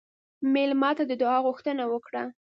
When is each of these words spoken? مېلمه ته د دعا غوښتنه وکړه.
مېلمه 0.53 0.89
ته 0.97 1.03
د 1.07 1.11
دعا 1.21 1.37
غوښتنه 1.45 1.83
وکړه. 1.93 2.23